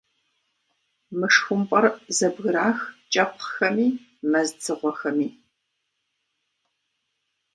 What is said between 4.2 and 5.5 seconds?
мэз дзыгъуэхэми.